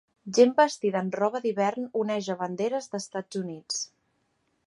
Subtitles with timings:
[0.35, 3.81] Gent vestida amb roba d'hivern oneja banderes d'Estats Units.